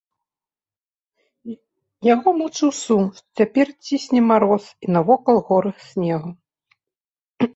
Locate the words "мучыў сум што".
2.39-3.27